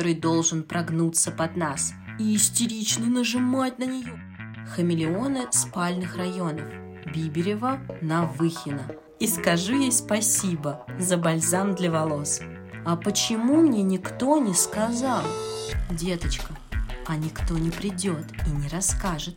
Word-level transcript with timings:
который 0.00 0.14
должен 0.14 0.62
прогнуться 0.62 1.30
под 1.30 1.56
нас 1.56 1.92
и 2.18 2.34
истерично 2.34 3.04
нажимать 3.04 3.78
на 3.78 3.84
нее. 3.84 4.18
Хамелеоны 4.74 5.52
спальных 5.52 6.16
районов. 6.16 6.64
Биберева 7.14 7.78
на 8.00 8.24
Выхина. 8.24 8.96
И 9.18 9.26
скажу 9.26 9.78
ей 9.78 9.92
спасибо 9.92 10.86
за 10.98 11.18
бальзам 11.18 11.74
для 11.74 11.90
волос. 11.90 12.40
А 12.86 12.96
почему 12.96 13.60
мне 13.60 13.82
никто 13.82 14.38
не 14.38 14.54
сказал? 14.54 15.20
Деточка, 15.90 16.56
а 17.06 17.18
никто 17.18 17.58
не 17.58 17.70
придет 17.70 18.24
и 18.46 18.50
не 18.52 18.68
расскажет. 18.68 19.36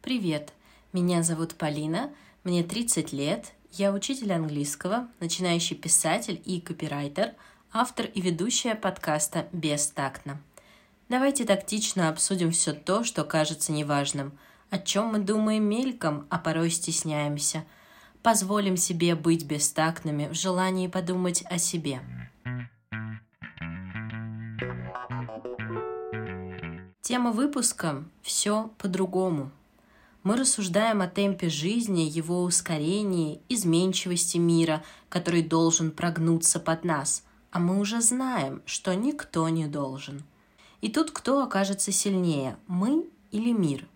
Привет, 0.00 0.54
меня 0.94 1.22
зовут 1.22 1.56
Полина, 1.56 2.08
мне 2.44 2.62
30 2.62 3.12
лет, 3.12 3.52
я 3.72 3.92
учитель 3.92 4.32
английского, 4.32 5.06
начинающий 5.20 5.76
писатель 5.76 6.40
и 6.46 6.62
копирайтер, 6.62 7.34
автор 7.76 8.06
и 8.06 8.20
ведущая 8.20 8.76
подкаста 8.76 9.48
«Бестактно». 9.52 10.40
Давайте 11.08 11.44
тактично 11.44 12.08
обсудим 12.08 12.52
все 12.52 12.72
то, 12.72 13.02
что 13.02 13.24
кажется 13.24 13.72
неважным, 13.72 14.38
о 14.70 14.78
чем 14.78 15.06
мы 15.06 15.18
думаем 15.18 15.64
мельком, 15.64 16.28
а 16.30 16.38
порой 16.38 16.70
стесняемся. 16.70 17.64
Позволим 18.22 18.76
себе 18.76 19.16
быть 19.16 19.44
бестактными 19.44 20.28
в 20.28 20.34
желании 20.34 20.86
подумать 20.86 21.42
о 21.50 21.58
себе. 21.58 22.00
Тема 27.00 27.32
выпуска 27.32 28.04
«Все 28.22 28.70
по-другому». 28.78 29.50
Мы 30.22 30.36
рассуждаем 30.36 31.02
о 31.02 31.08
темпе 31.08 31.48
жизни, 31.48 32.02
его 32.02 32.44
ускорении, 32.44 33.42
изменчивости 33.48 34.38
мира, 34.38 34.84
который 35.08 35.42
должен 35.42 35.90
прогнуться 35.90 36.60
под 36.60 36.84
нас, 36.84 37.24
а 37.54 37.60
мы 37.60 37.78
уже 37.78 38.02
знаем, 38.02 38.62
что 38.66 38.94
никто 38.94 39.48
не 39.48 39.68
должен. 39.68 40.24
И 40.80 40.88
тут 40.88 41.12
кто 41.12 41.40
окажется 41.40 41.92
сильнее, 41.92 42.56
мы 42.66 43.06
или 43.30 43.52
мир? 43.52 43.86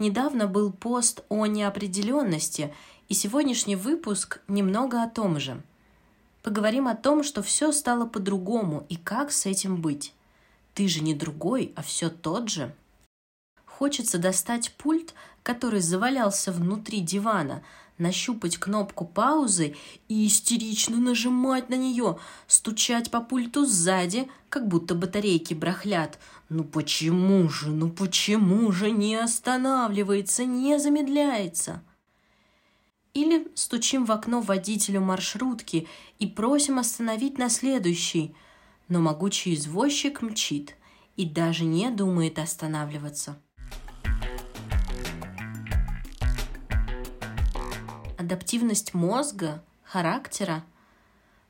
Недавно 0.00 0.48
был 0.48 0.72
пост 0.72 1.24
о 1.28 1.46
неопределенности, 1.46 2.74
и 3.08 3.14
сегодняшний 3.14 3.76
выпуск 3.76 4.40
немного 4.48 5.04
о 5.04 5.08
том 5.08 5.38
же. 5.38 5.62
Поговорим 6.42 6.88
о 6.88 6.96
том, 6.96 7.22
что 7.22 7.40
все 7.40 7.70
стало 7.70 8.04
по-другому 8.04 8.84
и 8.88 8.96
как 8.96 9.30
с 9.30 9.46
этим 9.46 9.80
быть. 9.80 10.12
Ты 10.74 10.88
же 10.88 11.04
не 11.04 11.14
другой, 11.14 11.72
а 11.76 11.82
все 11.82 12.10
тот 12.10 12.50
же– 12.50 12.74
Хочется 13.78 14.16
достать 14.16 14.72
пульт, 14.78 15.12
который 15.46 15.78
завалялся 15.78 16.50
внутри 16.50 16.98
дивана, 16.98 17.62
нащупать 17.98 18.56
кнопку 18.56 19.04
паузы 19.04 19.76
и 20.08 20.26
истерично 20.26 20.96
нажимать 20.96 21.68
на 21.68 21.76
нее, 21.76 22.18
стучать 22.48 23.12
по 23.12 23.20
пульту 23.20 23.64
сзади, 23.64 24.28
как 24.48 24.66
будто 24.66 24.96
батарейки 24.96 25.54
брахлят. 25.54 26.18
Ну 26.48 26.64
почему 26.64 27.48
же, 27.48 27.68
ну 27.68 27.90
почему 27.90 28.72
же 28.72 28.90
не 28.90 29.14
останавливается, 29.14 30.44
не 30.44 30.80
замедляется? 30.80 31.80
Или 33.14 33.46
стучим 33.54 34.04
в 34.04 34.10
окно 34.10 34.40
водителю 34.40 35.00
маршрутки 35.00 35.86
и 36.18 36.26
просим 36.26 36.80
остановить 36.80 37.38
на 37.38 37.50
следующий, 37.50 38.34
но 38.88 38.98
могучий 38.98 39.54
извозчик 39.54 40.22
мчит 40.22 40.74
и 41.16 41.24
даже 41.24 41.62
не 41.62 41.88
думает 41.90 42.40
останавливаться. 42.40 43.36
Адаптивность 48.26 48.92
мозга, 48.92 49.62
характера. 49.84 50.64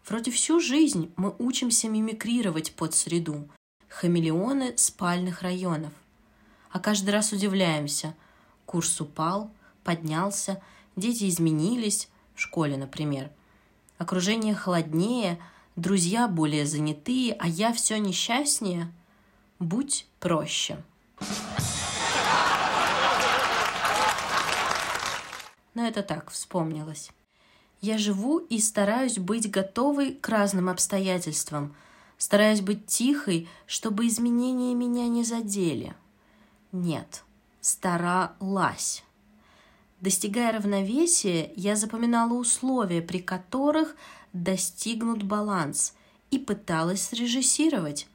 Вроде 0.06 0.30
всю 0.30 0.60
жизнь 0.60 1.10
мы 1.16 1.34
учимся 1.38 1.88
мимикрировать 1.88 2.74
под 2.74 2.94
среду, 2.94 3.48
хамелеоны 3.88 4.76
спальных 4.76 5.40
районов. 5.40 5.92
А 6.70 6.78
каждый 6.78 7.10
раз 7.10 7.32
удивляемся. 7.32 8.14
Курс 8.66 9.00
упал, 9.00 9.50
поднялся, 9.84 10.60
дети 10.96 11.28
изменились, 11.30 12.10
в 12.34 12.42
школе, 12.42 12.76
например. 12.76 13.30
Окружение 13.96 14.54
холоднее, 14.54 15.38
друзья 15.76 16.28
более 16.28 16.66
занятые, 16.66 17.32
а 17.32 17.48
я 17.48 17.72
все 17.72 17.96
несчастнее. 17.96 18.92
Будь 19.58 20.06
проще. 20.20 20.76
Но 25.76 25.86
это 25.86 26.02
так, 26.02 26.30
вспомнилось. 26.30 27.10
Я 27.82 27.98
живу 27.98 28.38
и 28.38 28.58
стараюсь 28.58 29.18
быть 29.18 29.50
готовой 29.50 30.14
к 30.14 30.26
разным 30.30 30.70
обстоятельствам, 30.70 31.76
стараюсь 32.16 32.62
быть 32.62 32.86
тихой, 32.86 33.46
чтобы 33.66 34.06
изменения 34.06 34.74
меня 34.74 35.06
не 35.06 35.22
задели. 35.22 35.94
Нет, 36.72 37.24
старалась. 37.60 39.04
Достигая 40.00 40.54
равновесия, 40.54 41.52
я 41.56 41.76
запоминала 41.76 42.32
условия, 42.32 43.02
при 43.02 43.18
которых 43.18 43.96
достигнут 44.32 45.24
баланс, 45.24 45.94
и 46.30 46.38
пыталась 46.38 47.02
срежиссировать. 47.02 48.08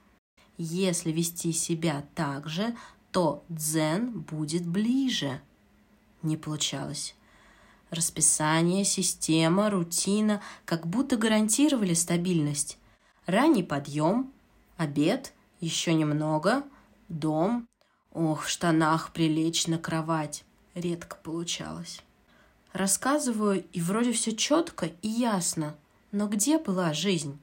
Если 0.58 1.12
вести 1.12 1.54
себя 1.54 2.04
так 2.16 2.50
же, 2.50 2.76
то 3.12 3.44
дзен 3.50 4.22
будет 4.22 4.66
ближе. 4.66 5.42
Не 6.24 6.38
получалось. 6.38 7.16
Расписание, 7.91 8.85
система, 8.85 9.69
рутина 9.69 10.41
как 10.63 10.88
будто 10.88 11.18
гарантировали 11.18 11.94
стабильность. 11.94 12.78
Ранний 13.25 13.63
подъем, 13.63 14.31
обед, 14.78 15.34
еще 15.59 15.94
немного, 15.94 16.63
дом. 17.09 17.68
Ох, 18.13 18.46
в 18.46 18.50
штанах 18.50 19.12
прилечь 19.12 19.68
на 19.68 19.78
кровать. 19.78 20.46
Редко 20.74 21.18
получалось. 21.18 22.01
Рассказываю, 22.72 23.66
и 23.74 23.81
вроде 23.81 24.13
все 24.13 24.34
четко 24.34 24.85
и 25.01 25.09
ясно. 25.09 25.75
Но 26.13 26.28
где 26.28 26.57
была 26.57 26.94
жизнь? 26.94 27.38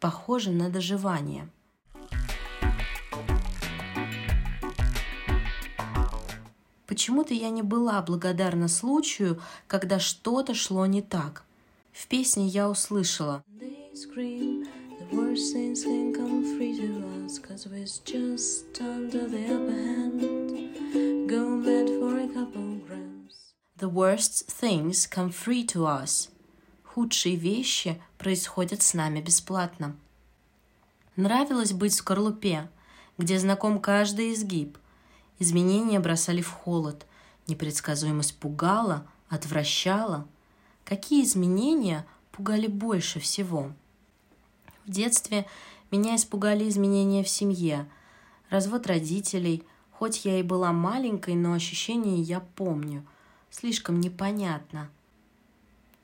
Похоже 0.00 0.50
на 0.50 0.70
доживание. 0.70 1.48
Почему-то 6.94 7.34
я 7.34 7.50
не 7.50 7.62
была 7.62 8.00
благодарна 8.02 8.68
случаю, 8.68 9.42
когда 9.66 9.98
что-то 9.98 10.54
шло 10.54 10.86
не 10.86 11.02
так. 11.02 11.42
В 11.92 12.06
песне 12.06 12.46
я 12.46 12.70
услышала 12.70 13.42
The 23.76 23.90
worst 23.90 24.46
things 24.60 25.08
come 25.10 25.32
free 25.32 25.66
to 25.66 25.80
us. 25.88 26.30
Худшие 26.84 27.34
вещи 27.34 28.00
происходят 28.18 28.82
с 28.82 28.94
нами 28.94 29.20
бесплатно. 29.20 29.96
Нравилось 31.16 31.72
быть 31.72 31.92
в 31.92 31.96
скорлупе, 31.96 32.70
где 33.18 33.40
знаком 33.40 33.80
каждый 33.80 34.32
изгиб, 34.32 34.78
Изменения 35.38 35.98
бросали 35.98 36.42
в 36.42 36.50
холод, 36.50 37.06
непредсказуемость 37.48 38.38
пугала, 38.38 39.06
отвращала. 39.28 40.26
Какие 40.84 41.24
изменения 41.24 42.06
пугали 42.30 42.66
больше 42.66 43.18
всего? 43.18 43.72
В 44.86 44.90
детстве 44.90 45.46
меня 45.90 46.16
испугали 46.16 46.68
изменения 46.68 47.24
в 47.24 47.28
семье, 47.28 47.88
развод 48.48 48.86
родителей, 48.86 49.64
хоть 49.90 50.24
я 50.24 50.38
и 50.38 50.42
была 50.42 50.72
маленькой, 50.72 51.34
но 51.34 51.54
ощущения 51.54 52.20
я 52.20 52.40
помню. 52.40 53.04
Слишком 53.50 54.00
непонятно. 54.00 54.90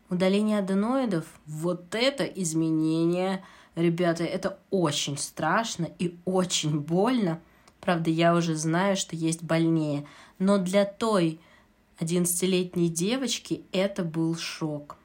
Удаление 0.09 0.59
аденоидов– 0.59 1.27
вот 1.47 1.95
это 1.95 2.25
изменение. 2.25 3.45
Ребята, 3.77 4.25
это 4.25 4.59
очень 4.71 5.17
страшно 5.19 5.89
и 6.01 6.19
очень 6.25 6.81
больно– 6.81 7.41
Правда, 7.81 8.11
я 8.11 8.35
уже 8.35 8.55
знаю, 8.57 8.97
что 8.97 9.17
есть 9.17 9.43
больнее. 9.43 10.07
Но 10.39 10.59
для 10.59 10.85
той 10.85 11.41
11-летней 11.99 12.89
девочки 12.89 13.65
это 13.73 14.05
был 14.05 14.37
шок. 14.37 14.97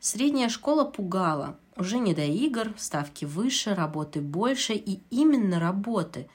Средняя 0.00 0.48
школа 0.48 0.84
пугала. 0.84 1.58
Уже 1.76 1.98
не 1.98 2.14
до 2.14 2.24
игр, 2.24 2.72
ставки 2.76 3.24
выше, 3.24 3.74
работы 3.74 4.20
больше 4.20 4.74
и 4.74 5.00
именно 5.10 5.58
работы. 5.58 6.28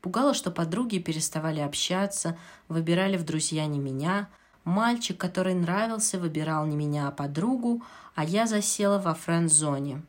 Пугало, 0.00 0.34
что 0.34 0.50
подруги 0.50 0.98
переставали 0.98 1.60
общаться, 1.60 2.36
выбирали 2.68 3.16
в 3.16 3.24
друзья 3.24 3.66
не 3.66 3.78
меня. 3.78 4.28
Мальчик, 4.64 5.16
который 5.16 5.54
нравился, 5.54 6.18
выбирал 6.18 6.66
не 6.66 6.76
меня, 6.76 7.08
а 7.08 7.10
подругу, 7.10 7.82
а 8.14 8.24
я 8.24 8.46
засела 8.46 8.98
во 8.98 9.14
френд-зоне. 9.14 10.02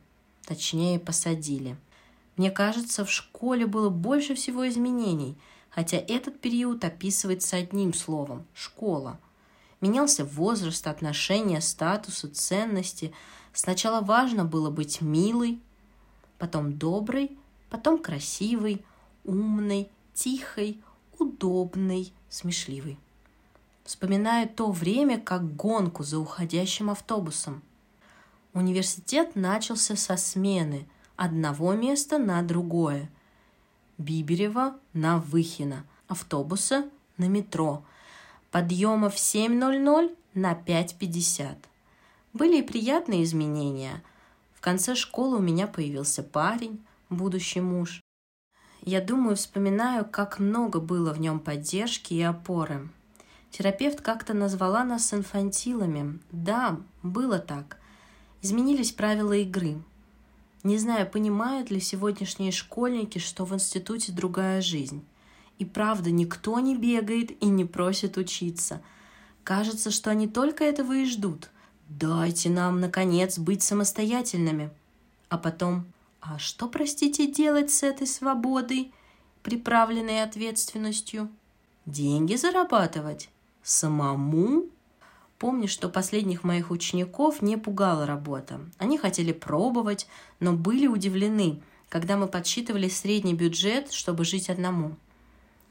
Точнее, 0.46 0.98
посадили– 0.98 1.76
мне 2.36 2.50
кажется, 2.50 3.04
в 3.04 3.10
школе 3.10 3.66
было 3.66 3.90
больше 3.90 4.34
всего 4.34 4.68
изменений, 4.68 5.36
хотя 5.70 5.96
этот 5.96 6.40
период 6.40 6.84
описывается 6.84 7.56
одним 7.56 7.94
словом– 7.94 8.46
школа. 8.54 9.18
Менялся 9.80 10.24
возраст, 10.24 10.86
отношения, 10.86 11.60
статусы, 11.60 12.28
ценности. 12.28 13.12
Сначала 13.52 14.00
важно 14.00 14.44
было 14.44 14.70
быть 14.70 15.00
милой, 15.00 15.60
потом 16.38 16.72
доброй, 16.72 17.36
потом 17.70 17.98
красивый, 17.98 18.84
умный, 19.24 19.88
тихий, 20.14 20.82
удобный, 21.18 22.12
смешливый. 22.28 22.98
Вспоминаю 23.84 24.48
то 24.48 24.70
время 24.70 25.20
как 25.20 25.54
гонку 25.54 26.02
за 26.02 26.18
уходящим 26.18 26.90
автобусом. 26.90 27.62
Университет 28.54 29.36
начался 29.36 29.96
со 29.96 30.16
смены 30.16 30.86
одного 31.16 31.74
места 31.74 32.18
на 32.18 32.42
другое. 32.42 33.10
Биберева 33.98 34.76
на 34.92 35.18
Выхина, 35.18 35.84
автобуса 36.08 36.88
на 37.16 37.26
метро, 37.28 37.84
подъема 38.50 39.10
в 39.10 39.16
7.00 39.16 40.14
на 40.34 40.52
5.50. 40.54 41.56
Были 42.32 42.58
и 42.58 42.62
приятные 42.62 43.22
изменения. 43.22 44.02
В 44.54 44.60
конце 44.60 44.94
школы 44.94 45.38
у 45.38 45.40
меня 45.40 45.66
появился 45.66 46.22
парень, 46.22 46.84
будущий 47.10 47.60
муж. 47.60 48.00
Я 48.82 49.00
думаю, 49.00 49.36
вспоминаю, 49.36 50.04
как 50.04 50.38
много 50.38 50.80
было 50.80 51.12
в 51.12 51.20
нем 51.20 51.38
поддержки 51.38 52.14
и 52.14 52.22
опоры. 52.22 52.88
Терапевт 53.50 54.00
как-то 54.00 54.34
назвала 54.34 54.84
нас 54.84 55.14
инфантилами. 55.14 56.18
Да, 56.32 56.80
было 57.02 57.38
так. 57.38 57.78
Изменились 58.42 58.92
правила 58.92 59.32
игры. 59.32 59.78
Не 60.64 60.78
знаю, 60.78 61.08
понимают 61.08 61.70
ли 61.70 61.78
сегодняшние 61.78 62.50
школьники, 62.50 63.18
что 63.18 63.44
в 63.44 63.54
институте 63.54 64.10
другая 64.10 64.60
жизнь. 64.60 65.04
И 65.58 65.64
правда, 65.64 66.10
никто 66.10 66.58
не 66.58 66.76
бегает 66.76 67.40
и 67.42 67.46
не 67.46 67.64
просит 67.64 68.16
учиться. 68.16 68.82
Кажется, 69.44 69.92
что 69.92 70.10
они 70.10 70.26
только 70.26 70.64
этого 70.64 70.94
и 70.94 71.04
ждут. 71.04 71.50
Дайте 71.88 72.50
нам, 72.50 72.80
наконец, 72.80 73.38
быть 73.38 73.62
самостоятельными. 73.62 74.70
А 75.28 75.38
потом, 75.38 75.84
а 76.20 76.38
что, 76.38 76.66
простите, 76.66 77.30
делать 77.30 77.70
с 77.70 77.84
этой 77.84 78.08
свободой, 78.08 78.92
приправленной 79.44 80.24
ответственностью? 80.24 81.28
Деньги 81.86 82.34
зарабатывать? 82.34 83.28
самому. 83.64 84.66
Помню, 85.38 85.68
что 85.68 85.88
последних 85.88 86.44
моих 86.44 86.70
учеников 86.70 87.42
не 87.42 87.56
пугала 87.56 88.06
работа. 88.06 88.60
Они 88.78 88.98
хотели 88.98 89.32
пробовать, 89.32 90.06
но 90.40 90.52
были 90.52 90.86
удивлены, 90.86 91.60
когда 91.88 92.16
мы 92.16 92.28
подсчитывали 92.28 92.88
средний 92.88 93.34
бюджет, 93.34 93.92
чтобы 93.92 94.24
жить 94.24 94.48
одному. 94.48 94.96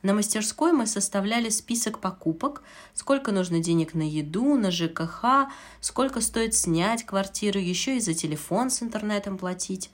На 0.02 0.14
мастерской 0.14 0.74
мы 0.74 0.86
составляли 0.86 1.48
список 1.48 2.00
покупок, 2.00 2.62
сколько 2.94 3.32
нужно 3.32 3.60
денег 3.60 3.94
на 3.94 4.08
еду, 4.08 4.56
на 4.56 4.70
ЖКХ, 4.70 5.50
сколько 5.80 6.20
стоит 6.20 6.54
снять 6.54 7.06
квартиру, 7.06 7.58
еще 7.58 7.96
и 7.96 8.02
за 8.02 8.14
телефон 8.14 8.70
с 8.70 8.84
интернетом 8.84 9.38
платить. 9.38 9.92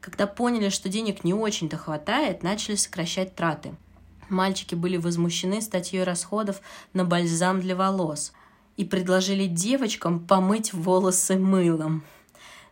Когда 0.00 0.26
поняли, 0.26 0.70
что 0.70 0.88
денег 0.88 1.22
не 1.22 1.34
очень-то 1.34 1.76
хватает, 1.76 2.42
начали 2.42 2.76
сокращать 2.76 3.36
траты– 3.36 3.74
Мальчики 4.32 4.74
были 4.74 4.96
возмущены 4.96 5.60
статьей 5.60 6.04
расходов 6.04 6.62
на 6.94 7.04
бальзам 7.04 7.60
для 7.60 7.76
волос 7.76 8.32
и 8.76 8.84
предложили 8.84 9.46
девочкам 9.46 10.20
помыть 10.20 10.72
волосы 10.72 11.36
мылом. 11.36 12.04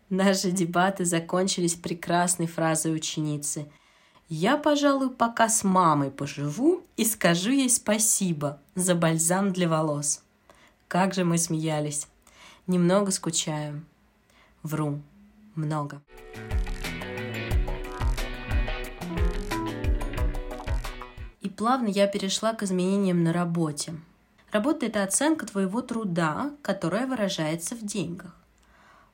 Наши 0.09 0.51
дебаты 0.51 1.05
закончились 1.05 1.75
прекрасной 1.75 2.47
фразой 2.47 2.95
ученицы. 2.95 3.67
«Я, 4.29 4.57
пожалуй, 4.57 5.11
пока 5.11 5.49
с 5.49 5.65
мамой 5.65 6.11
поживу 6.11 6.83
и 6.97 7.05
скажу 7.05 7.51
ей 7.51 7.71
спасибо 7.71 8.61
за 8.75 8.95
бальзам 8.95 9.53
для 9.53 9.69
волос». 9.69 10.23
Как 10.89 11.15
же 11.15 11.25
мы 11.25 11.39
смеялись. 11.39 12.09
Немного 12.67 13.13
скучаю. 13.13 13.85
Вру. 14.63 15.01
Много. 15.55 16.03
плавно 21.61 21.89
я 21.89 22.07
перешла 22.07 22.55
к 22.55 22.63
изменениям 22.63 23.23
на 23.23 23.35
работе. 23.35 23.93
Работа– 24.51 24.87
это 24.87 25.03
оценка 25.05 25.47
твоего 25.47 25.81
труда, 25.81 26.53
которая 26.63 27.07
выражается 27.07 27.75
в 27.75 27.83
деньгах. 27.83 28.35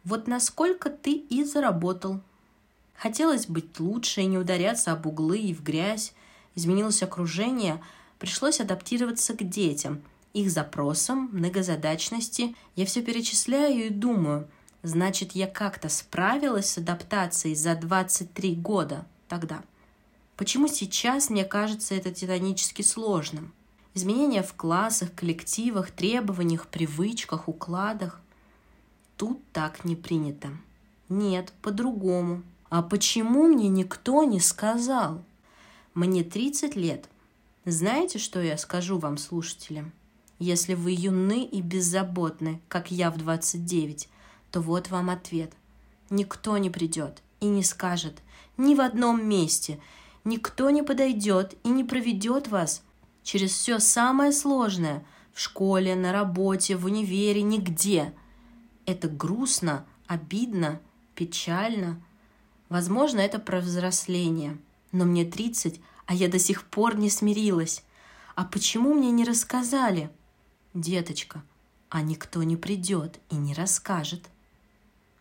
Вот 0.04 0.26
насколько 0.26 0.88
ты 0.88 1.12
и 1.12 1.44
заработал. 1.44 2.20
Хотелось 2.94 3.46
быть 3.46 3.78
лучше 3.78 4.22
и 4.22 4.26
не 4.26 4.38
ударяться 4.38 4.92
об 4.92 5.06
углы 5.06 5.38
и 5.38 5.54
в 5.54 5.62
грязь. 5.62 6.14
Изменилось 6.54 7.02
окружение, 7.02 7.82
пришлось 8.18 8.60
адаптироваться 8.60 9.34
к 9.34 9.46
детям, 9.46 10.02
их 10.32 10.50
запросам, 10.50 11.28
многозадачности. 11.32 12.54
Я 12.74 12.86
все 12.86 13.02
перечисляю 13.02 13.86
и 13.86 13.90
думаю, 13.90 14.48
значит, 14.82 15.32
я 15.32 15.46
как-то 15.46 15.88
справилась 15.90 16.70
с 16.70 16.78
адаптацией 16.78 17.54
за 17.54 17.74
23 17.74 18.54
года 18.54 19.04
тогда– 19.28 19.62
Почему 20.36 20.68
сейчас 20.68 21.30
мне 21.30 21.44
кажется 21.44 21.94
это 21.94 22.12
титанически 22.12 22.82
сложным? 22.82 23.54
Изменения 23.96 24.42
в 24.42 24.52
классах, 24.52 25.14
коллективах, 25.14 25.90
требованиях, 25.90 26.66
привычках, 26.66 27.48
укладах. 27.48 28.20
Тут 29.16 29.40
так 29.54 29.86
не 29.86 29.96
принято. 29.96 30.50
Нет, 31.08 31.50
по-другому. 31.62 32.42
А 32.68 32.82
почему 32.82 33.46
мне 33.46 33.70
никто 33.70 34.22
не 34.24 34.38
сказал? 34.38 35.24
Мне 35.94 36.24
30 36.24 36.76
лет. 36.76 37.08
Знаете, 37.64 38.18
что 38.18 38.42
я 38.42 38.58
скажу 38.58 38.98
вам, 38.98 39.16
слушатели? 39.16 39.90
Если 40.38 40.74
вы 40.74 40.92
юны 40.92 41.44
и 41.44 41.62
беззаботны, 41.62 42.60
как 42.68 42.90
я 42.90 43.10
в 43.10 43.16
29, 43.16 44.10
то 44.50 44.60
вот 44.60 44.90
вам 44.90 45.08
ответ. 45.08 45.54
Никто 46.10 46.58
не 46.58 46.68
придет 46.68 47.22
и 47.40 47.46
не 47.46 47.62
скажет 47.64 48.20
ни 48.58 48.74
в 48.74 48.82
одном 48.82 49.26
месте– 49.26 49.80
Никто 50.26 50.70
не 50.70 50.82
подойдет 50.82 51.54
и 51.62 51.68
не 51.68 51.84
проведет 51.84 52.48
вас 52.48 52.82
через 53.26 53.50
все 53.50 53.80
самое 53.80 54.30
сложное 54.30 55.04
в 55.34 55.40
школе, 55.40 55.96
на 55.96 56.12
работе, 56.12 56.76
в 56.76 56.84
универе, 56.84 57.42
нигде. 57.42 58.14
Это 58.86 59.08
грустно, 59.08 59.84
обидно, 60.06 60.80
печально. 61.16 62.00
Возможно, 62.68 63.18
это 63.18 63.40
про 63.40 63.60
взросление. 63.60 64.56
Но 64.92 65.04
мне 65.04 65.24
30, 65.24 65.80
а 66.06 66.14
я 66.14 66.28
до 66.28 66.38
сих 66.38 66.62
пор 66.62 66.96
не 66.96 67.10
смирилась. 67.10 67.82
А 68.36 68.44
почему 68.44 68.94
мне 68.94 69.10
не 69.10 69.24
рассказали? 69.24 70.08
Деточка, 70.72 71.42
а 71.88 72.02
никто 72.02 72.44
не 72.44 72.56
придет 72.56 73.18
и 73.28 73.34
не 73.34 73.54
расскажет. 73.54 74.30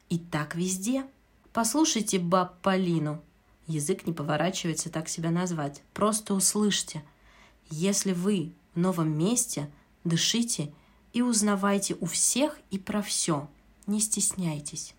И 0.10 0.20
так 0.20 0.54
везде. 0.54 1.08
Послушайте 1.52 2.20
баб 2.20 2.62
Полину– 2.62 3.20
Язык 3.68 4.06
не 4.06 4.14
поворачивается 4.14 4.92
так 4.92 5.10
себя 5.10 5.32
назвать. 5.32 5.82
Просто 5.94 6.36
услышьте. 6.36 7.04
Если 7.70 8.14
вы 8.14 8.54
в 8.74 8.80
новом 8.80 9.18
месте, 9.18 9.70
дышите 10.04 10.72
и 11.14 11.22
узнавайте 11.22 11.96
у 12.00 12.06
всех 12.06 12.60
и 12.72 12.78
про 12.78 13.02
все. 13.02 13.48
Не 13.88 14.00
стесняйтесь. 14.00 14.96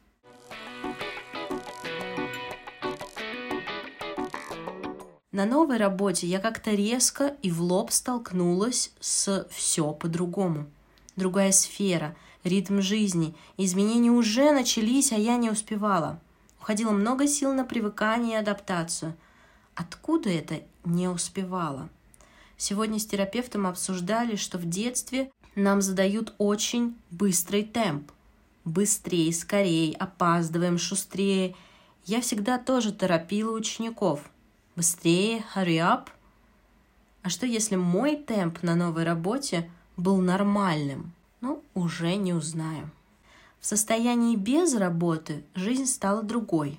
На 5.32 5.44
новой 5.44 5.76
работе 5.76 6.26
я 6.26 6.38
как-то 6.38 6.70
резко 6.70 7.36
и 7.42 7.50
в 7.50 7.60
лоб 7.60 7.90
столкнулась 7.90 8.92
с 9.00 9.46
все 9.50 9.92
по-другому. 9.92 10.66
Другая 11.16 11.52
сфера, 11.52 12.16
ритм 12.42 12.80
жизни, 12.80 13.34
изменения 13.56 14.10
уже 14.10 14.52
начались, 14.52 15.12
а 15.12 15.16
я 15.16 15.36
не 15.36 15.50
успевала– 15.50 16.20
Уходило 16.66 16.90
много 16.90 17.28
сил 17.28 17.54
на 17.54 17.64
привыкание 17.64 18.32
и 18.32 18.40
адаптацию. 18.40 19.14
Откуда 19.76 20.30
это 20.30 20.62
не 20.84 21.06
успевала? 21.06 21.88
Сегодня 22.56 22.98
с 22.98 23.06
терапевтом 23.06 23.66
обсуждали, 23.66 24.36
что 24.36 24.58
в 24.58 24.68
детстве 24.68 25.30
нам 25.54 25.82
задают 25.82 26.34
очень 26.38 26.96
быстрый 27.10 27.64
темп. 27.64 28.10
Быстрее, 28.64 29.32
скорее, 29.32 29.94
опаздываем, 29.96 30.78
шустрее. 30.78 31.54
Я 32.04 32.20
всегда 32.20 32.58
тоже 32.58 32.92
торопила 32.92 33.52
учеников. 33.52 34.30
Быстрее, 34.74 35.44
hurry 35.54 35.78
up. 35.78 36.08
А 37.22 37.28
что 37.28 37.46
если 37.46 37.76
мой 37.76 38.16
темп 38.16 38.62
на 38.62 38.74
новой 38.74 39.04
работе 39.04 39.70
был 39.96 40.16
нормальным? 40.18 41.12
Ну, 41.40 41.62
уже 41.74 42.14
не 42.16 42.32
узнаю. 42.32 42.90
В 43.60 43.66
состоянии 43.66 44.36
без 44.36 44.74
работы 44.74 45.44
жизнь 45.54 45.86
стала 45.86 46.22
другой. 46.22 46.78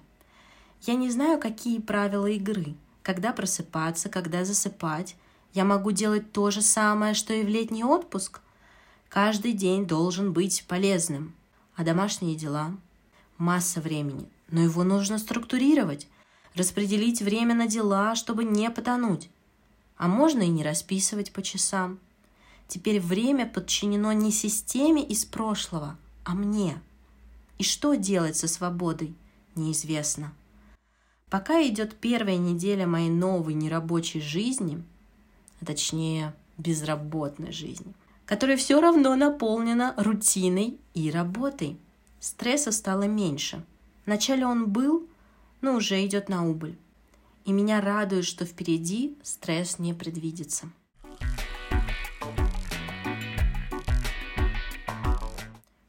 Я 0.81 0.95
не 0.95 1.09
знаю, 1.09 1.39
какие 1.39 1.79
правила 1.79 2.27
игры, 2.27 2.75
когда 3.03 3.33
просыпаться, 3.33 4.09
когда 4.09 4.45
засыпать. 4.45 5.15
Я 5.57 5.65
могу 5.65 5.91
делать 5.91 6.31
то 6.33 6.51
же 6.51 6.61
самое, 6.61 7.15
что 7.15 7.33
и 7.33 7.43
в 7.43 7.47
летний 7.47 7.83
отпуск. 7.83 8.41
Каждый 9.09 9.53
день 9.53 9.87
должен 9.87 10.31
быть 10.31 10.63
полезным. 10.67 11.33
А 11.75 11.83
домашние 11.83 12.35
дела? 12.35 12.77
Масса 13.39 13.81
времени, 13.81 14.29
но 14.51 14.61
его 14.61 14.83
нужно 14.83 15.17
структурировать, 15.17 16.07
распределить 16.53 17.23
время 17.23 17.55
на 17.55 17.65
дела, 17.65 18.13
чтобы 18.13 18.43
не 18.43 18.69
потонуть. 18.69 19.31
А 19.97 20.07
можно 20.07 20.43
и 20.43 20.47
не 20.49 20.63
расписывать 20.63 21.33
по 21.33 21.41
часам. 21.41 21.97
Теперь 22.67 22.99
время 22.99 23.47
подчинено 23.47 24.11
не 24.11 24.31
системе 24.31 25.03
из 25.03 25.25
прошлого– 25.25 25.97
а 26.23 26.35
мне. 26.35 26.79
И 27.57 27.63
что 27.63 27.95
делать 27.95 28.35
со 28.37 28.47
свободой, 28.47 29.15
неизвестно. 29.55 30.35
Пока 31.31 31.65
идет 31.67 31.95
первая 31.95 32.37
неделя 32.37 32.85
моей 32.85 33.09
новой 33.09 33.55
нерабочей 33.55 34.21
жизни, 34.21 34.83
а 35.61 35.65
точнее 35.65 36.33
безработной 36.57 37.51
жизни, 37.51 37.93
которая 38.25 38.57
все 38.57 38.81
равно 38.81 39.15
наполнена 39.15 39.93
рутиной 39.97 40.79
и 40.93 41.11
работой. 41.11 41.77
Стресса 42.19 42.71
стало 42.71 43.03
меньше. 43.03 43.63
Вначале 44.05 44.45
он 44.45 44.69
был, 44.69 45.07
но 45.61 45.75
уже 45.75 46.05
идет 46.05 46.29
на 46.29 46.47
убыль. 46.47 46.77
И 47.45 47.51
меня 47.51 47.79
радует, 47.79 48.25
что 48.25 48.45
впереди 48.45 49.17
стресс 49.23 49.79
не 49.79 49.93
предвидится. 49.93 50.69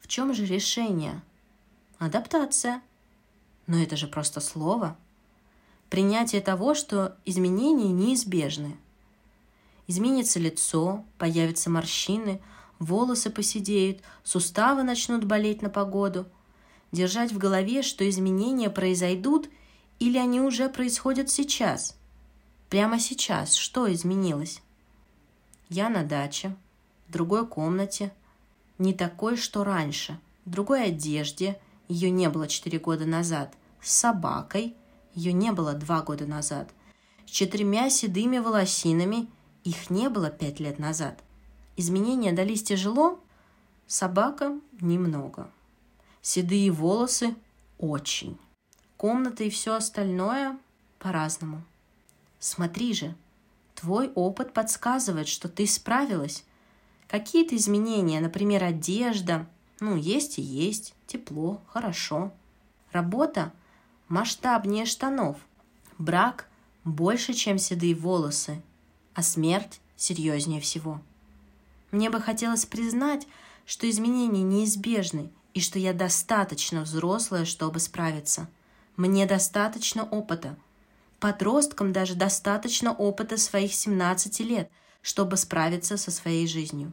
В 0.00 0.06
чем 0.06 0.34
же 0.34 0.44
решение? 0.44 1.20
Адаптация. 1.98 2.82
Но 3.66 3.78
это 3.78 3.96
же 3.96 4.06
просто 4.06 4.40
слово. 4.40 4.96
Принятие 5.90 6.40
того, 6.40 6.74
что 6.74 7.16
изменения 7.24 7.92
неизбежны– 7.92 8.76
Изменится 9.88 10.38
лицо, 10.38 11.04
появятся 11.16 11.70
морщины, 11.70 12.40
волосы 12.78 13.30
поседеют, 13.30 14.02
суставы 14.22 14.82
начнут 14.82 15.24
болеть 15.24 15.62
на 15.62 15.70
погоду. 15.70 16.26
Держать 16.92 17.32
в 17.32 17.38
голове, 17.38 17.82
что 17.82 18.08
изменения 18.08 18.70
произойдут 18.70 19.48
или 19.98 20.18
они 20.18 20.40
уже 20.40 20.68
происходят 20.68 21.30
сейчас. 21.30 21.96
Прямо 22.68 23.00
сейчас 23.00 23.54
что 23.54 23.90
изменилось? 23.92 24.60
Я 25.70 25.88
на 25.88 26.04
даче, 26.04 26.54
в 27.08 27.12
другой 27.12 27.46
комнате, 27.46 28.12
не 28.78 28.92
такой, 28.92 29.36
что 29.38 29.64
раньше, 29.64 30.20
в 30.44 30.50
другой 30.50 30.84
одежде, 30.84 31.58
ее 31.88 32.10
не 32.10 32.28
было 32.28 32.46
четыре 32.46 32.78
года 32.78 33.06
назад, 33.06 33.54
с 33.80 33.92
собакой, 33.92 34.76
ее 35.14 35.32
не 35.32 35.50
было 35.50 35.72
два 35.72 36.02
года 36.02 36.26
назад, 36.26 36.70
с 37.26 37.30
четырьмя 37.30 37.88
седыми 37.88 38.38
волосинами 38.38 39.28
их 39.68 39.90
не 39.90 40.08
было 40.08 40.30
пять 40.30 40.60
лет 40.60 40.78
назад. 40.78 41.22
Изменения 41.76 42.32
дались 42.32 42.62
тяжело, 42.62 43.20
собака– 43.86 44.58
немного. 44.80 45.50
Седые 46.22 46.70
волосы– 46.70 47.34
очень. 47.78 48.38
Комната 48.96 49.44
и 49.44 49.50
все 49.50 49.74
остальное– 49.74 50.58
по-разному. 50.98 51.62
Смотри 52.38 52.94
же, 52.94 53.14
твой 53.74 54.10
опыт 54.14 54.52
подсказывает, 54.52 55.28
что 55.28 55.48
ты 55.48 55.66
справилась. 55.66 56.44
Какие-то 57.06 57.54
изменения, 57.56 58.20
например, 58.20 58.64
одежда, 58.64 59.46
ну, 59.80 59.96
есть 59.96 60.38
и 60.38 60.42
есть, 60.42 60.94
тепло, 61.06 61.60
хорошо. 61.68 62.32
Работа 62.90 63.52
масштабнее 64.08 64.86
штанов. 64.86 65.36
Брак 65.98 66.48
больше, 66.84 67.34
чем 67.34 67.58
седые 67.58 67.94
волосы 67.94 68.62
а 69.18 69.22
смерть 69.22 69.80
серьезнее 69.96 70.60
всего. 70.60 71.00
Мне 71.90 72.08
бы 72.08 72.20
хотелось 72.20 72.64
признать, 72.64 73.26
что 73.66 73.90
изменения 73.90 74.44
неизбежны 74.44 75.28
и 75.54 75.60
что 75.60 75.80
я 75.80 75.92
достаточно 75.92 76.82
взрослая, 76.82 77.44
чтобы 77.44 77.80
справиться. 77.80 78.48
Мне 78.96 79.26
достаточно 79.26 80.04
опыта. 80.04 80.56
Подросткам 81.18 81.92
даже 81.92 82.14
достаточно 82.14 82.92
опыта 82.92 83.38
своих 83.38 83.74
17 83.74 84.38
лет, 84.38 84.70
чтобы 85.02 85.36
справиться 85.36 85.96
со 85.96 86.12
своей 86.12 86.46
жизнью. 86.46 86.92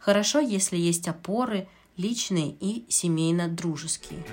Хорошо, 0.00 0.40
если 0.40 0.76
есть 0.76 1.06
опоры 1.06 1.68
личные 1.96 2.56
и 2.58 2.84
семейно-дружеские. 2.88 4.24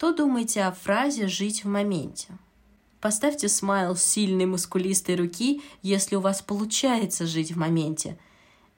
Что 0.00 0.14
думаете 0.14 0.62
о 0.62 0.72
фразе 0.72 1.28
«жить 1.28 1.62
в 1.62 1.68
моменте»? 1.68 2.28
Поставьте 3.02 3.50
смайл 3.50 3.96
сильной 3.96 4.46
мускулистой 4.46 5.14
руки, 5.14 5.60
если 5.82 6.16
у 6.16 6.22
вас 6.22 6.40
получается 6.40 7.26
жить 7.26 7.52
в 7.52 7.58
моменте. 7.58 8.16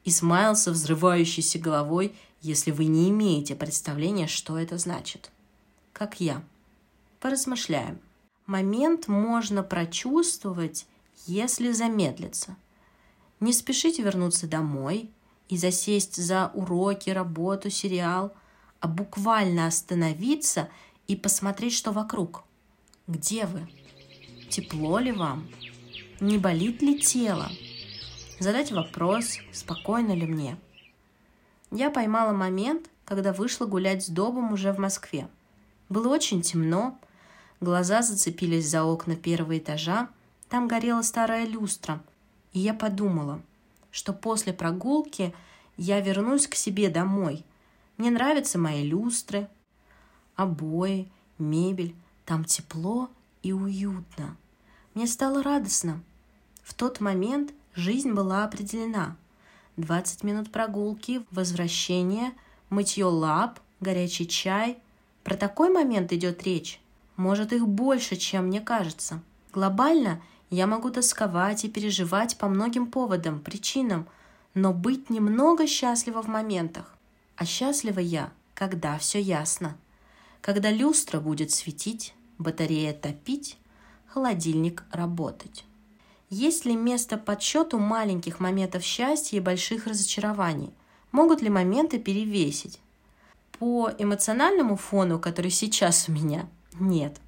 И 0.03 0.11
смайл 0.11 0.57
со 0.57 0.73
взрывающейся 0.73 1.61
головой, 1.61 2.13
если 2.41 2.73
вы 2.73 2.87
не 2.87 3.09
имеете 3.11 3.55
представления, 3.55 4.27
что 4.27 4.59
это 4.59 4.79
значит. 4.79 5.31
Как 5.93 6.19
я. 6.19 6.43
Поразмышляем. 7.21 8.01
Момент 8.47 9.07
можно 9.07 9.63
прочувствовать, 9.63 10.87
если 11.27 11.71
замедлиться. 11.71 12.57
Не 13.39 13.53
спешите 13.53 14.03
вернуться 14.03 14.49
домой 14.49 15.09
и 15.49 15.57
засесть 15.57 16.17
за 16.17 16.51
уроки, 16.53 17.11
работу, 17.11 17.71
сериал, 17.71 18.33
а 18.81 18.89
буквально 18.89 19.69
остановиться– 19.69 20.69
и 21.09 21.17
посмотреть, 21.17 21.75
что 21.75 21.93
вокруг. 21.93 22.45
Где 23.07 23.47
вы? 23.47 23.69
Тепло 24.49 24.99
ли 24.99 25.13
вам? 25.13 25.49
Не 26.21 26.39
болит 26.39 26.83
ли 26.83 26.99
тело? 27.01 27.51
Задать 28.39 28.73
вопрос, 28.73 29.39
спокойно 29.53 30.13
ли 30.13 30.27
мне. 30.27 30.57
Я 31.71 31.91
поймала 31.91 32.33
момент, 32.33 32.91
когда 33.05 33.33
вышла 33.33 33.67
гулять 33.67 34.05
с 34.05 34.09
Добом 34.09 34.53
уже 34.53 34.73
в 34.73 34.79
Москве. 34.79 35.29
Было 35.89 36.09
очень 36.09 36.43
темно, 36.43 36.99
глаза 37.61 38.03
зацепились 38.03 38.69
за 38.69 38.85
окна 38.85 39.17
первого 39.17 39.59
этажа, 39.59 40.09
там 40.49 40.69
горела 40.69 41.03
старая 41.03 41.47
люстра, 41.47 42.03
и 42.53 42.61
я 42.61 42.75
подумала, 42.75 43.41
что 43.91 44.13
после 44.13 44.53
прогулки 44.53 45.35
я 45.77 46.01
вернусь 46.01 46.47
к 46.47 46.55
себе 46.55 46.89
домой. 46.89 47.45
Мне 47.97 48.11
нравятся 48.11 48.59
мои 48.59 48.87
люстры, 48.87 49.49
обои, 50.43 51.09
мебель. 51.39 51.95
Там 52.25 52.45
тепло 52.45 53.11
и 53.43 53.53
уютно. 53.53 54.37
Мне 54.95 55.07
стало 55.07 55.43
радостно. 55.43 56.03
В 56.63 56.75
тот 56.75 57.01
момент 57.01 57.53
жизнь 57.75 58.13
была 58.13 58.45
определена. 58.45 59.17
20 59.77 60.23
минут 60.23 60.53
прогулки, 60.53 61.25
возвращение, 61.31 62.33
мытье 62.71 63.07
лап, 63.07 63.59
горячий 63.81 64.29
чай. 64.29 64.79
Про 65.25 65.37
такой 65.37 65.71
момент 65.71 66.13
идет 66.13 66.43
речь. 66.45 66.81
Может, 67.17 67.53
их 67.53 67.67
больше, 67.67 68.17
чем 68.17 68.47
мне 68.47 68.61
кажется. 68.61 69.21
Глобально 69.53 70.21
я 70.51 70.67
могу 70.67 70.91
тосковать 70.91 71.65
и 71.65 71.69
переживать 71.69 72.37
по 72.37 72.49
многим 72.49 72.87
поводам, 72.87 73.41
причинам, 73.41 74.07
но 74.55 74.73
быть 74.73 75.11
немного 75.11 75.67
счастлива 75.67 76.23
в 76.23 76.29
моментах. 76.29 76.95
А 77.37 77.45
счастлива 77.45 78.01
я, 78.01 78.31
когда 78.55 78.99
все 78.99 79.21
ясно 79.21 79.77
когда 80.43 80.73
люстра 80.73 81.21
будет 81.21 81.53
светить, 81.53 82.15
батарея 82.37 82.93
топить, 82.93 83.57
холодильник 84.07 84.85
работать. 84.91 85.65
Есть 86.29 86.65
ли 86.65 86.75
место 86.75 87.17
подсчету 87.17 87.79
маленьких 87.79 88.41
моментов 88.41 88.83
счастья 88.83 89.37
и 89.37 89.41
больших 89.41 89.87
разочарований? 89.87 90.75
Могут 91.13 91.43
ли 91.43 91.49
моменты 91.49 91.99
перевесить? 91.99 92.81
По 93.59 93.91
эмоциональному 93.97 94.77
фону, 94.77 95.21
который 95.21 95.51
сейчас 95.51 96.09
у 96.09 96.13
меня, 96.13 96.49
нет. 96.81 97.21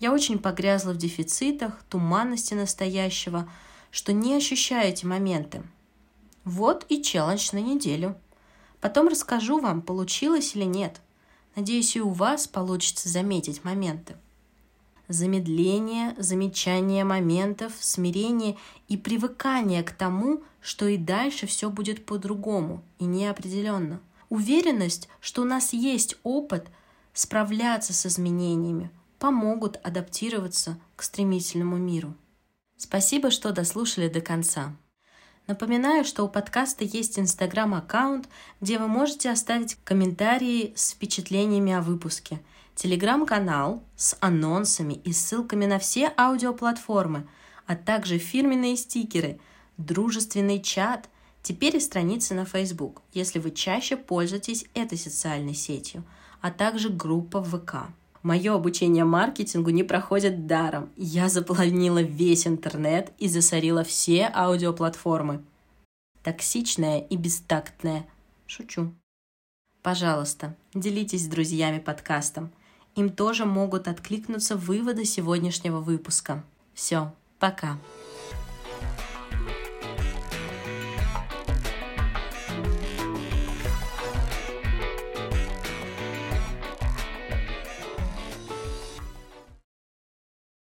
Я 0.00 0.12
очень 0.12 0.38
погрязла 0.38 0.92
в 0.92 0.96
дефицитах, 0.96 1.80
туманности 1.88 2.54
настоящего, 2.54 3.48
что 3.92 4.12
не 4.12 4.34
ощущаю 4.34 4.88
эти 4.88 5.06
моменты. 5.06 5.62
Вот 6.44 6.86
и 6.88 7.02
челлендж 7.02 7.50
на 7.52 7.58
неделю. 7.58 8.16
Потом 8.80 9.06
расскажу 9.06 9.60
вам, 9.60 9.80
получилось 9.80 10.56
или 10.56 10.64
нет– 10.64 11.00
Надеюсь, 11.58 11.96
и 11.96 12.00
у 12.00 12.10
вас 12.10 12.46
получится 12.46 13.08
заметить 13.08 13.64
моменты. 13.64 14.14
Замедление, 15.08 16.14
замечание 16.16 17.02
моментов, 17.02 17.72
смирение 17.80 18.56
и 18.86 18.96
привыкание 18.96 19.82
к 19.82 19.90
тому, 19.90 20.44
что 20.60 20.86
и 20.86 20.96
дальше 20.96 21.48
все 21.48 21.68
будет 21.68 22.06
по-другому 22.06 22.84
и 23.00 23.06
неопределенно. 23.06 24.00
Уверенность, 24.28 25.08
что 25.20 25.42
у 25.42 25.44
нас 25.44 25.72
есть 25.72 26.14
опыт 26.22 26.68
справляться 27.12 27.92
с 27.92 28.06
изменениями, 28.06 28.92
помогут 29.18 29.80
адаптироваться 29.82 30.78
к 30.94 31.02
стремительному 31.02 31.76
миру. 31.76 32.14
Спасибо, 32.76 33.32
что 33.32 33.50
дослушали 33.50 34.08
до 34.08 34.20
конца. 34.20 34.76
Напоминаю, 35.48 36.04
что 36.04 36.24
у 36.24 36.28
подкаста 36.28 36.84
есть 36.84 37.18
инстаграм-аккаунт, 37.18 38.28
где 38.60 38.78
вы 38.78 38.86
можете 38.86 39.30
оставить 39.30 39.78
комментарии 39.82 40.74
с 40.76 40.92
впечатлениями 40.92 41.72
о 41.72 41.80
выпуске, 41.80 42.40
телеграм-канал 42.74 43.82
с 43.96 44.14
анонсами 44.20 44.92
и 44.92 45.12
ссылками 45.14 45.64
на 45.64 45.78
все 45.78 46.12
аудиоплатформы, 46.18 47.26
а 47.66 47.76
также 47.76 48.18
фирменные 48.18 48.76
стикеры, 48.76 49.40
дружественный 49.78 50.60
чат, 50.60 51.08
теперь 51.42 51.76
и 51.76 51.80
страницы 51.80 52.34
на 52.34 52.44
Facebook, 52.44 53.00
если 53.14 53.38
вы 53.38 53.50
чаще 53.50 53.96
пользуетесь 53.96 54.66
этой 54.74 54.98
социальной 54.98 55.54
сетью, 55.54 56.04
а 56.42 56.50
также 56.50 56.90
группа 56.90 57.42
ВК. 57.42 57.86
Мое 58.28 58.54
обучение 58.54 59.04
маркетингу 59.04 59.70
не 59.70 59.84
проходит 59.84 60.46
даром. 60.46 60.90
Я 60.98 61.30
заполонила 61.30 62.02
весь 62.02 62.46
интернет 62.46 63.10
и 63.16 63.26
засорила 63.26 63.84
все 63.84 64.30
аудиоплатформы. 64.34 65.42
Токсичная 66.22 66.98
и 66.98 67.16
бестактная. 67.16 68.06
Шучу. 68.46 68.92
Пожалуйста, 69.82 70.54
делитесь 70.74 71.24
с 71.24 71.28
друзьями 71.28 71.78
подкастом. 71.78 72.52
Им 72.96 73.08
тоже 73.08 73.46
могут 73.46 73.88
откликнуться 73.88 74.56
выводы 74.56 75.06
сегодняшнего 75.06 75.80
выпуска. 75.80 76.44
Все, 76.74 77.14
пока. 77.38 77.78